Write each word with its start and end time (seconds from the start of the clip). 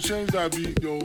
change 0.00 0.30
that 0.30 0.52
beat, 0.52 0.82
yo. 0.82 0.99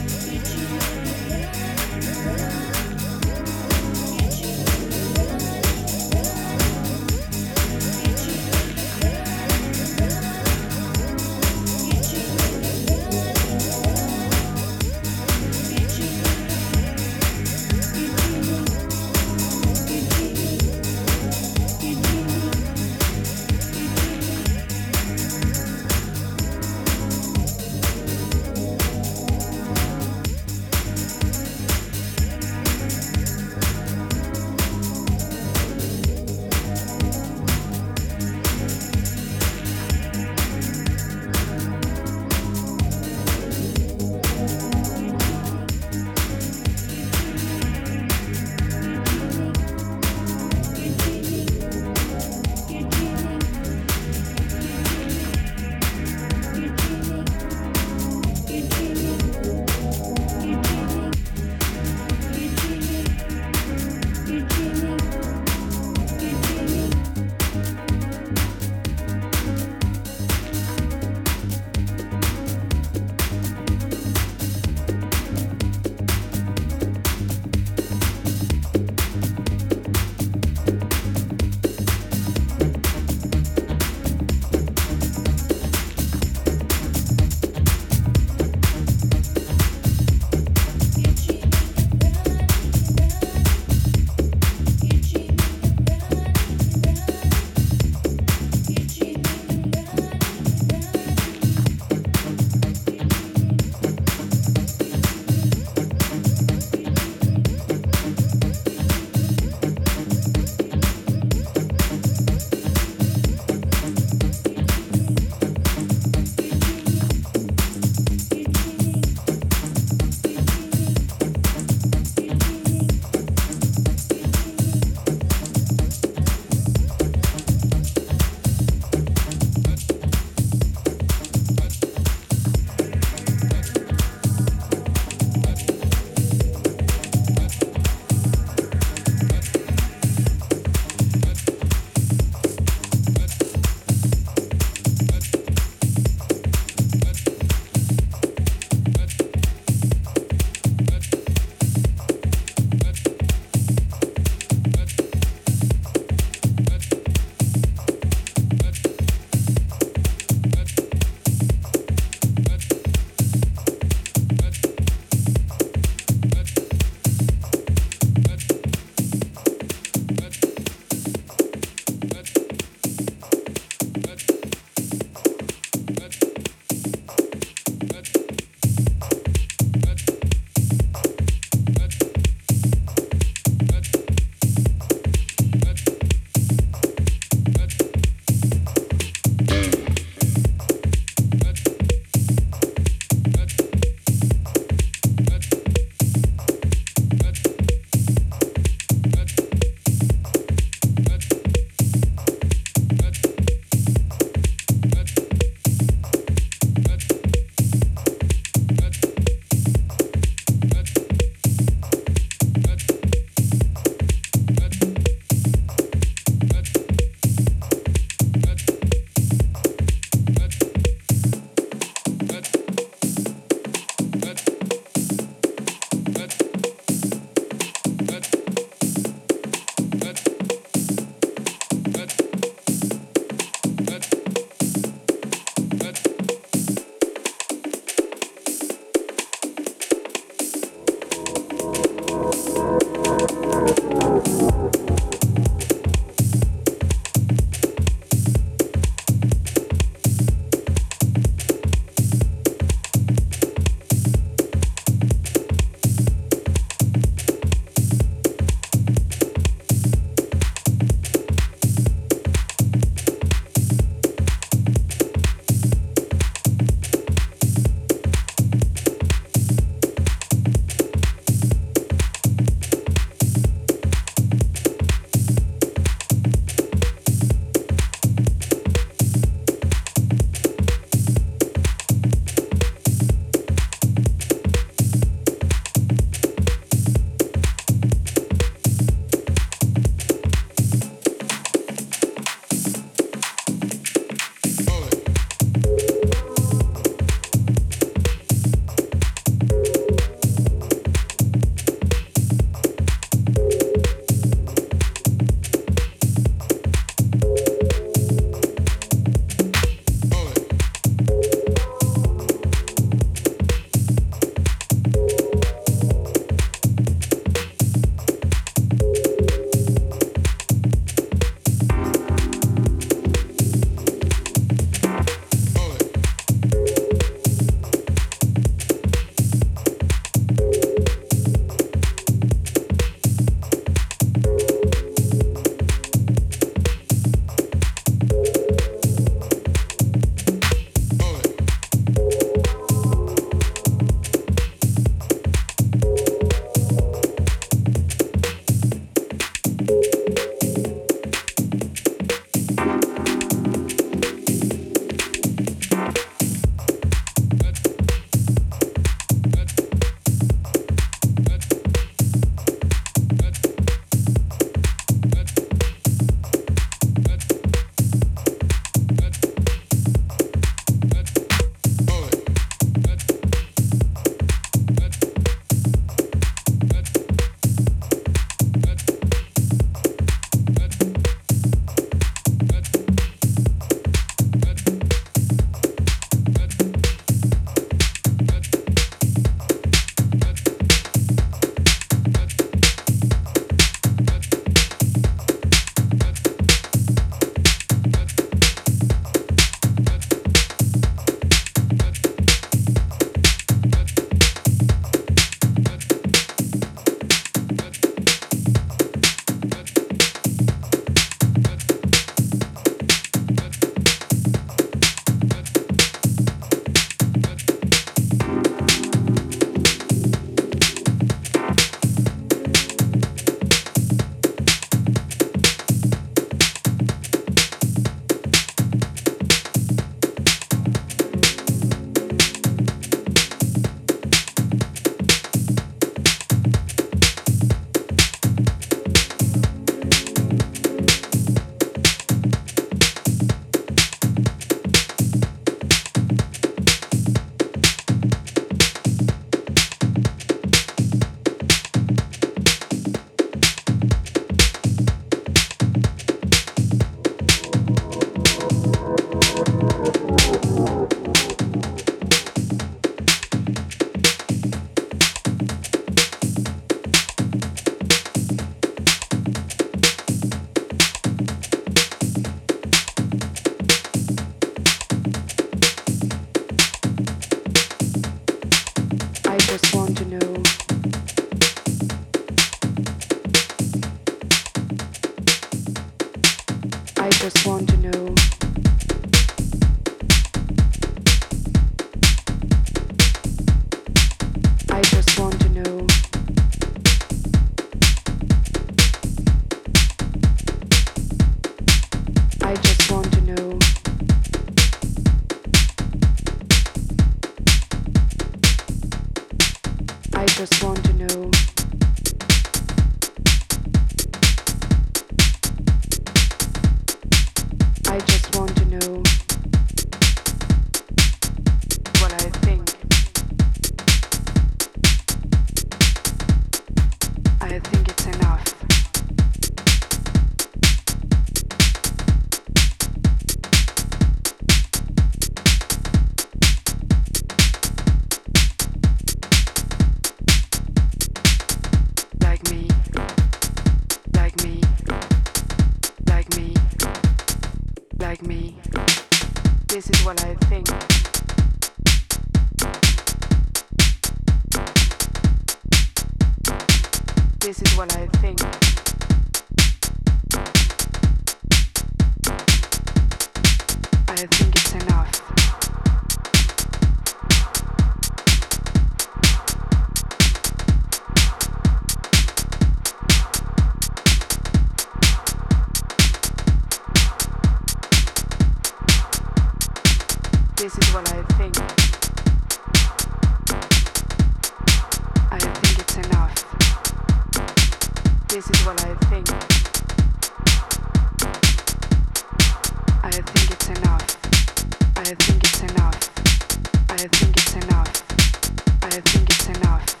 This 597.01 597.09
is 597.23 597.55
what 597.63 598.93
I 598.93 598.99
think. 599.01 600.00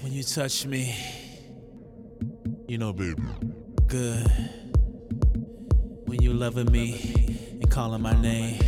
When 0.00 0.12
you 0.12 0.22
touch 0.22 0.66
me, 0.66 0.94
You 2.68 2.78
know, 2.78 2.92
baby. 2.92 3.22
good. 3.86 4.26
When 6.06 6.20
you 6.22 6.32
loving 6.32 6.70
me 6.72 7.48
and 7.60 7.70
calling 7.70 8.02
my 8.02 8.20
name, 8.20 8.58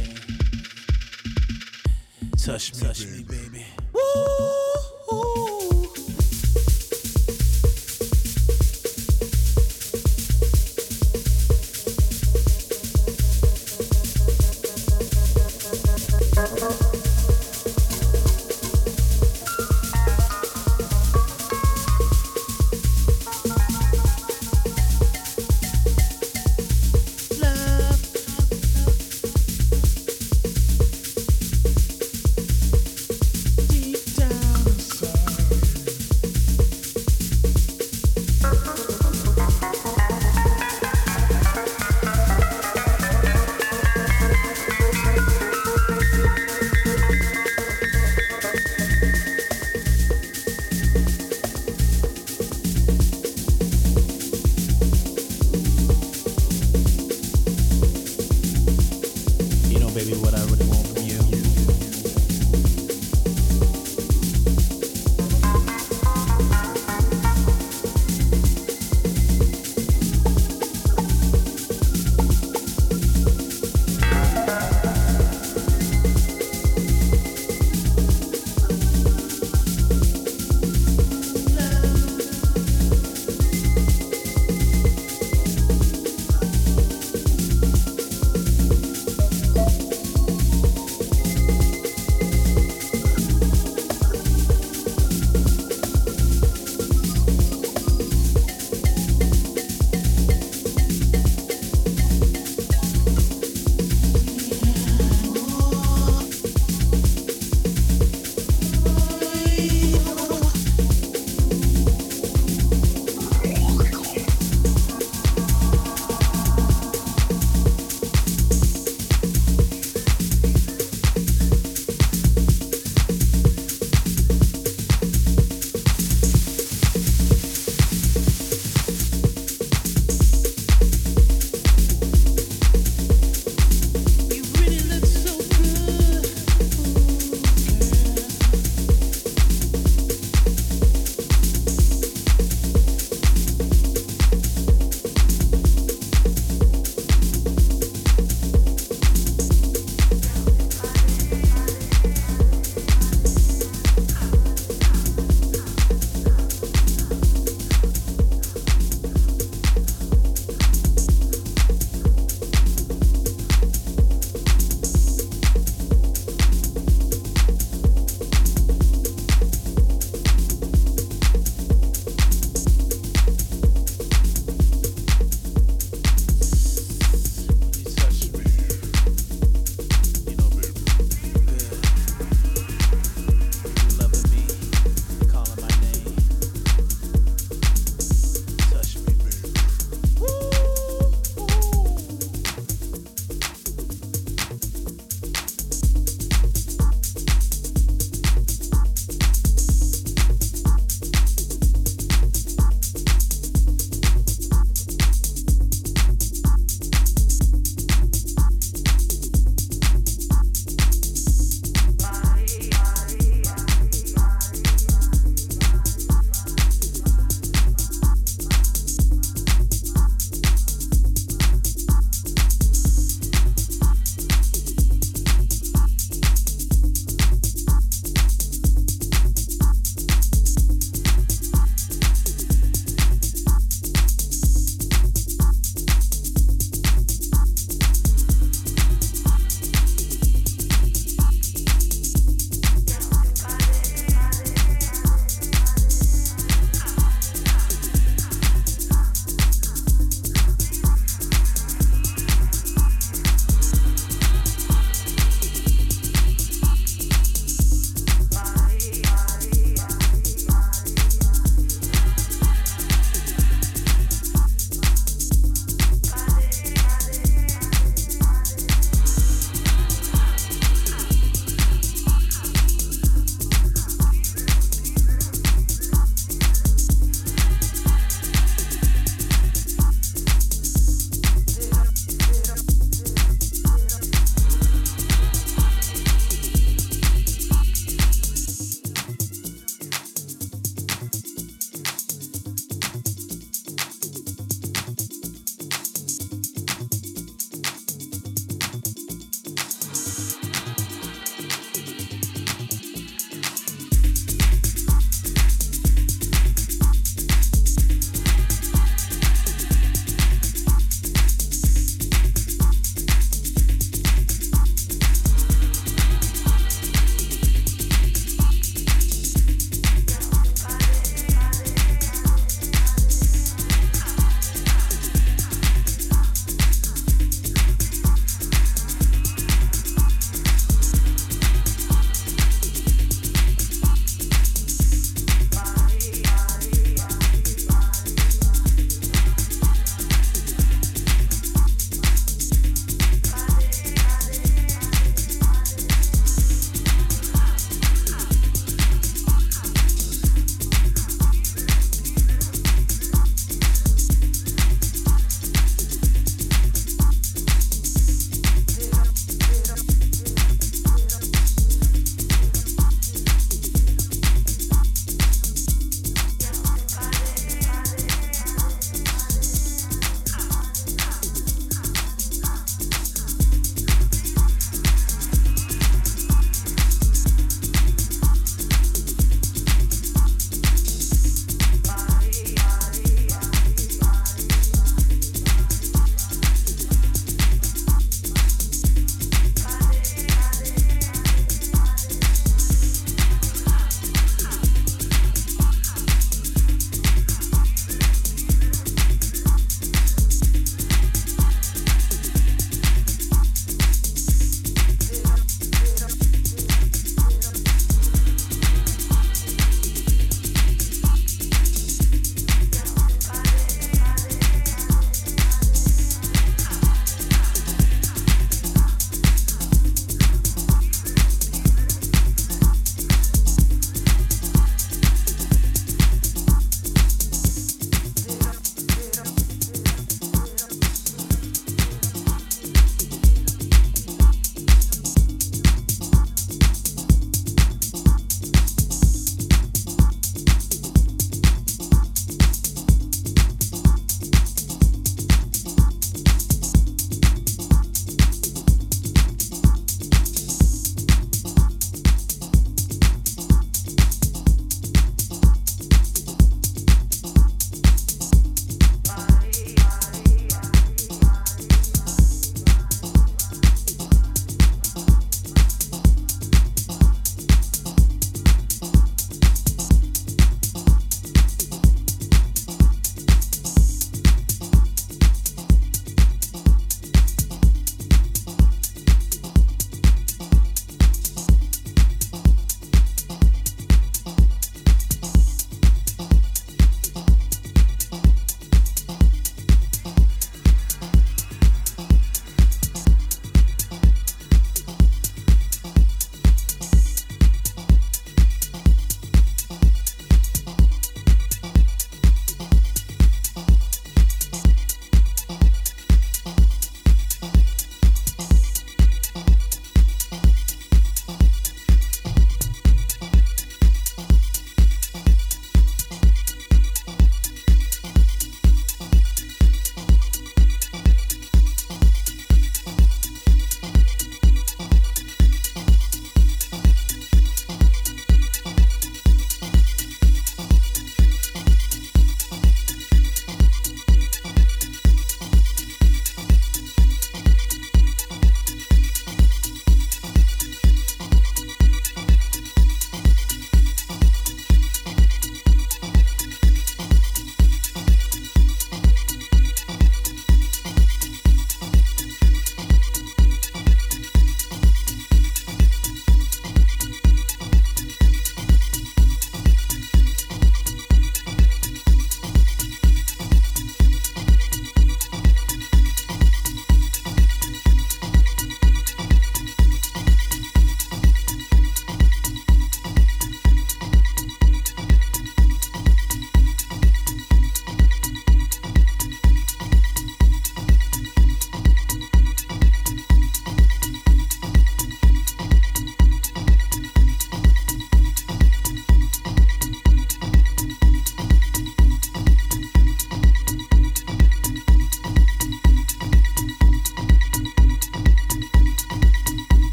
touch 2.38 2.74
me, 2.74 2.80
touch 2.80 3.06
me, 3.06 3.24
baby. 3.24 3.64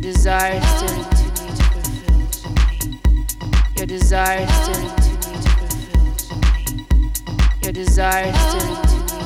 Desire 0.00 0.60
stirring 0.62 1.04
to 1.10 1.24
me 1.24 1.52
Your 3.76 3.86
desire 3.86 4.46
still 4.46 4.82
into 4.88 5.10
me 5.12 5.32
to 5.36 5.50
fulfill 5.56 6.14
to 6.16 6.34
me. 6.36 7.02
Your 7.62 7.72
desire 7.72 8.32
stirring 8.32 8.80
to 8.88 8.96
me 9.04 9.20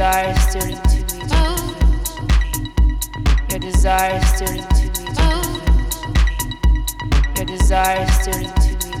desire 0.00 0.32
is 0.32 0.46
turning 0.54 0.80
to 0.80 0.96
me. 1.12 1.20
Your 3.50 3.58
desire 3.58 4.16
is 4.16 4.32
turning 4.40 4.64
to 4.64 4.86
me. 4.96 5.04
Your 7.36 7.44
desire 7.44 8.02
is 8.08 8.18
turning 8.24 8.54
to 8.54 8.70
me. 8.80 8.92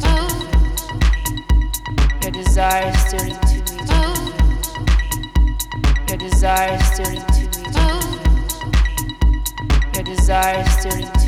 Your 2.20 2.32
desire 2.32 2.88
is 2.90 3.04
turning 3.10 3.40
to 3.48 3.56
me. 3.64 3.80
Your 6.06 6.18
desire 6.18 6.74
is 6.76 6.90
turning 6.98 7.24
to 7.24 7.42
me. 7.48 7.64
Your 9.94 10.04
desire 10.04 10.60
is 10.60 10.76
turning 10.84 11.19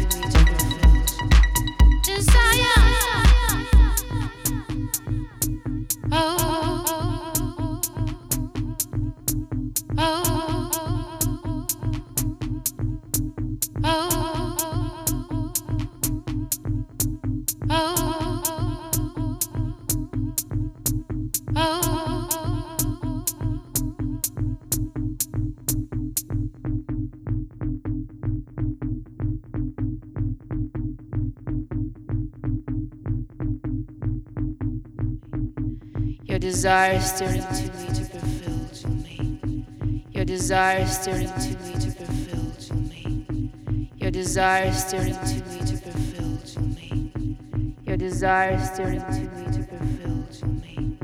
fulfill 36.62 37.00
to 37.18 37.26
me. 37.26 37.86
To 37.88 38.04
fulfill 38.04 38.68
your 38.72 38.94
name. 39.02 40.06
Your 40.12 40.24
desire 40.24 40.86
stirring 40.86 41.26
to 41.26 41.58
me 41.64 41.72
to 41.74 41.90
fulfill 41.90 42.52
to 42.52 42.74
me. 42.74 43.90
Your 43.96 44.10
desire 44.12 44.72
stirring 44.72 45.14
to 45.14 45.34
me 45.50 45.58
to 45.66 45.76
fulfill 45.76 46.38
to 46.38 46.60
me. 46.60 47.76
Your 47.84 47.96
desire 47.96 48.60
stirring 48.64 49.00
to 49.00 49.20
me 49.34 49.44
to 49.52 49.62
fulfill 49.64 50.22
to 50.38 50.46
me. 50.46 50.98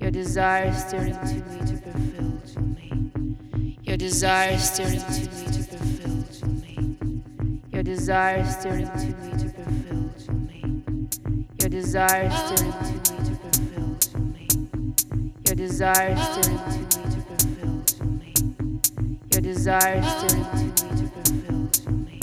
Your 0.00 0.10
desire 0.10 0.72
stirring 0.74 1.14
to 1.14 1.34
me 1.34 1.58
to 1.68 1.76
fulfill 1.76 2.40
to 2.52 2.60
me. 2.60 3.76
Your 3.82 3.96
desire 3.96 4.58
stirring 4.58 4.98
to 4.98 5.20
me 5.36 5.44
to 5.54 5.62
fulfill 5.70 6.22
to 6.40 6.46
me. 6.46 6.98
Your 7.72 7.82
desire 7.84 8.44
stirring 8.44 8.90
to 8.90 9.06
me 9.06 9.30
to 9.38 9.48
fulfill 9.54 10.10
to 10.26 10.32
me. 10.32 10.82
Your 11.60 11.68
desire 11.68 12.28
stirring 15.80 16.14
to 16.14 16.50
me 16.50 16.56
to 17.08 17.20
fulfill 17.24 17.80
to 17.84 18.04
me. 18.04 18.34
Your 19.32 19.40
desire 19.40 20.02
stirring 20.02 20.44
to 20.44 20.56
me 20.58 20.72
to 20.76 21.06
fulfill 21.08 21.68
to 21.70 21.90
me. 21.90 22.20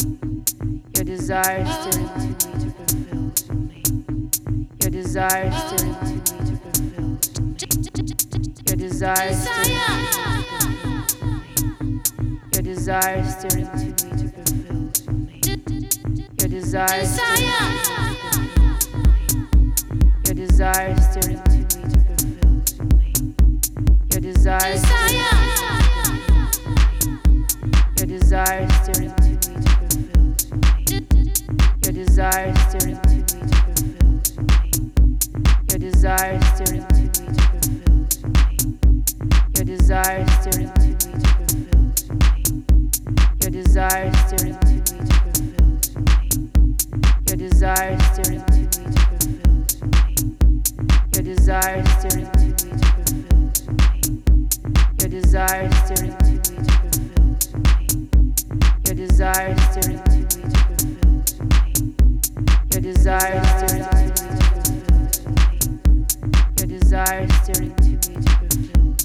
Your 0.94 1.06
desire 1.06 1.66
still 1.66 2.06
to 2.06 2.20
me 2.22 2.36
to 2.38 2.70
fulfill 2.70 3.32
to 3.32 3.54
me. 3.56 3.82
Your 4.80 4.92
desire 4.92 5.52
stirring 5.52 5.96
to 5.96 6.14
me 6.14 6.38
to 6.46 6.54
fulfill 6.62 7.18
to 7.18 7.42
me. 7.42 7.58
Your 8.68 8.78
desire 8.78 9.34
Your 12.54 12.62
desire 12.62 13.24
stirring 13.26 13.68
desire, 20.58 20.90
your 20.90 21.47
desire. 24.48 24.76
desire. 24.76 25.17
desire 67.08 67.24
is 67.24 67.36
staring 67.44 67.72
to 67.72 67.84
be 67.84 67.96
fulfilled. 68.44 69.00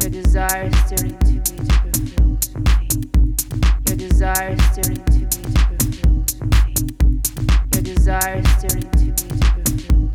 Your 0.00 0.10
desire 0.10 0.64
is 0.64 0.80
to 0.88 0.96
be 1.04 1.12
fulfilled. 1.44 2.40
Your 3.86 3.96
desire 3.96 4.50
is 4.50 4.66
to 4.70 4.80
be 4.88 4.96
fulfilled. 5.28 6.32
Your 7.74 7.82
desire 7.82 8.38
is 8.38 8.52
to 8.62 8.68
be 8.74 8.82
fulfilled. 9.20 10.12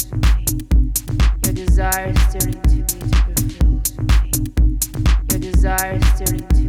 Your 1.45 1.54
desire 1.54 2.08
is 2.10 2.24
to 2.34 2.39
be 2.47 2.54
fulfilled. 2.82 3.86
Your 5.30 5.39
desire 5.39 5.93
is 5.93 6.10
to 6.18 6.24
me 6.34 6.39
to. 6.39 6.66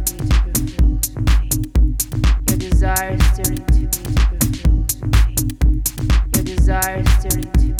Your 2.49 2.57
desire 2.59 3.13
is 3.13 3.25
to 3.37 3.43
me 3.51 3.57
to. 3.57 3.81
Your 6.35 6.43
desire 6.43 6.99
is 6.99 7.13
to. 7.23 7.70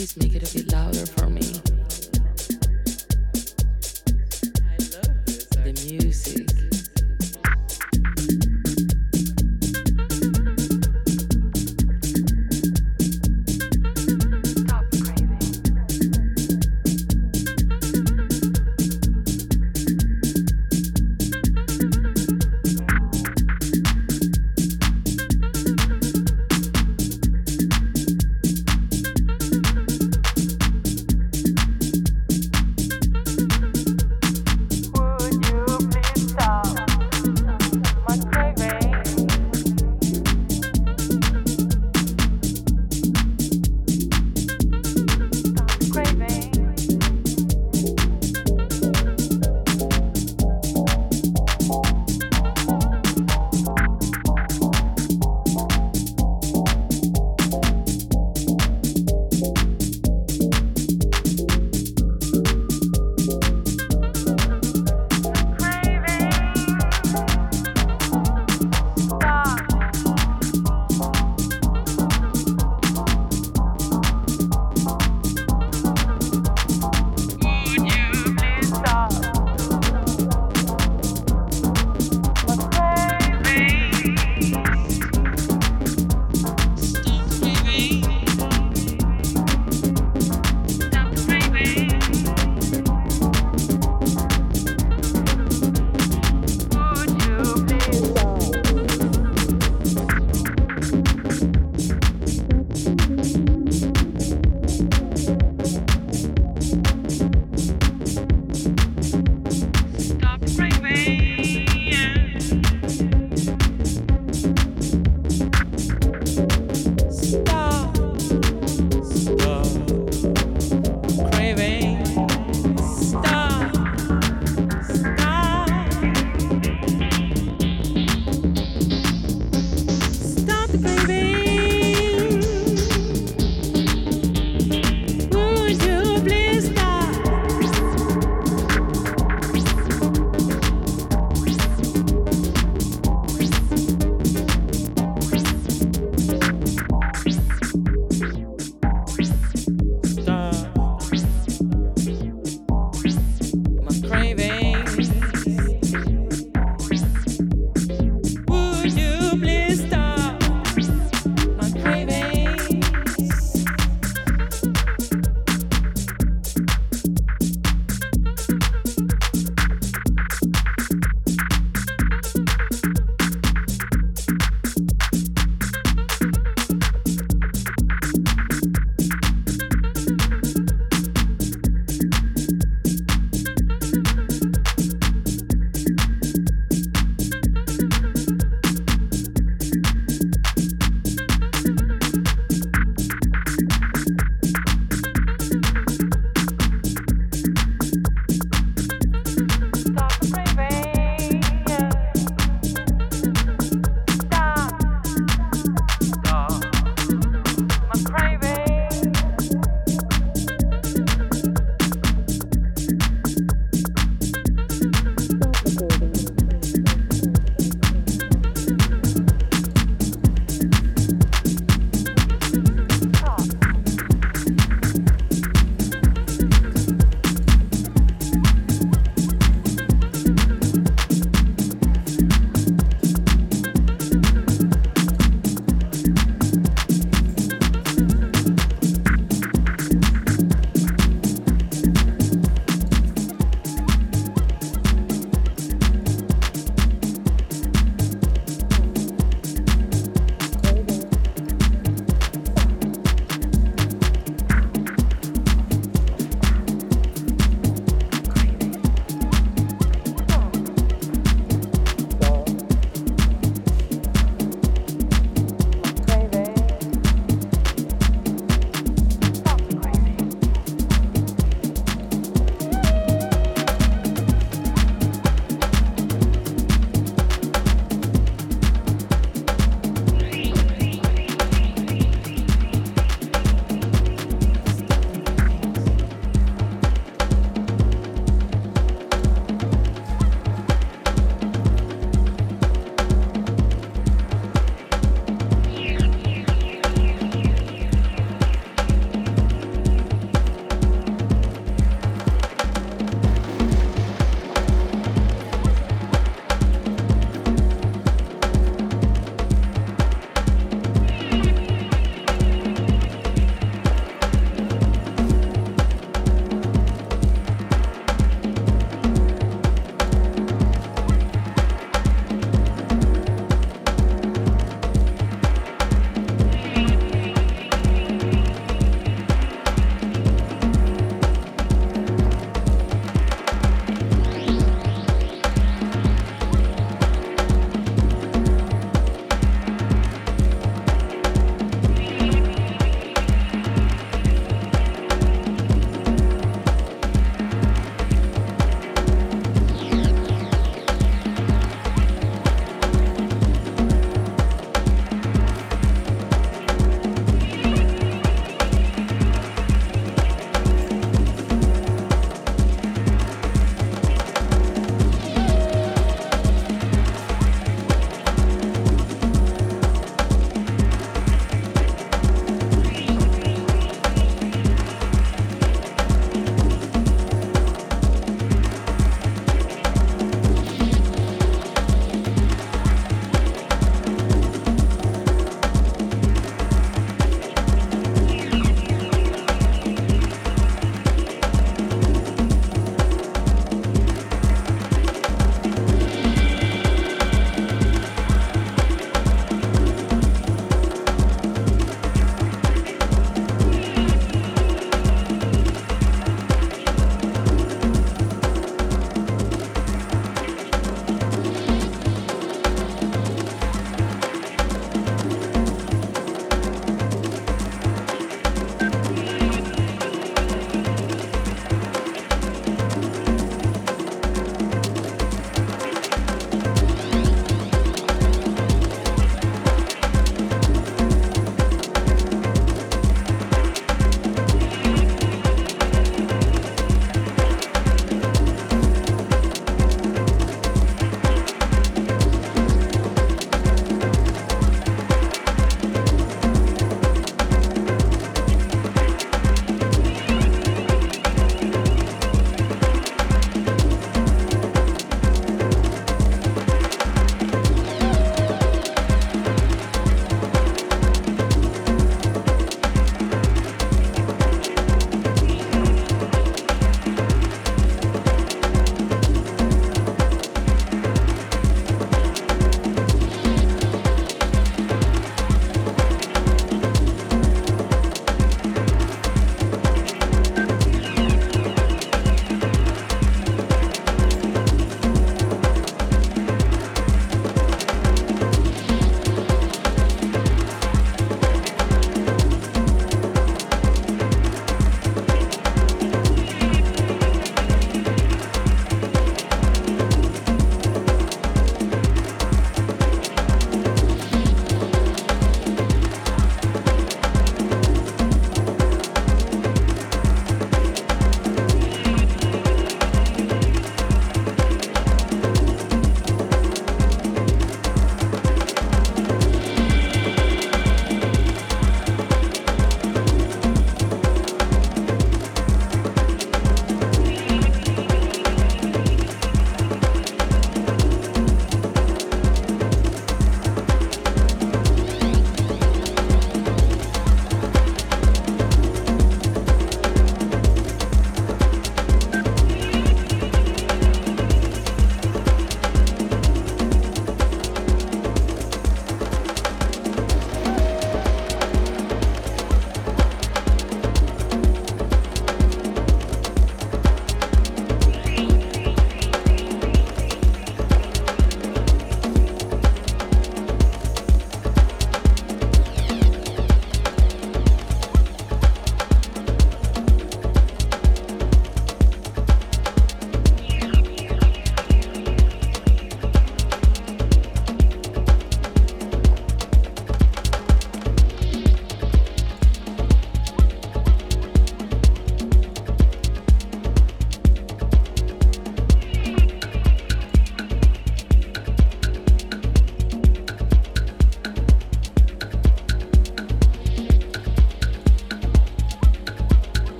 Please 0.00 0.16
make 0.16 0.34
it 0.34 0.50
a 0.50 0.54
bit 0.54 0.72
louder 0.72 1.04
for 1.04 1.29